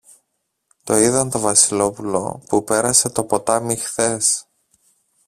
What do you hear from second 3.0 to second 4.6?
το ποτάμι χθες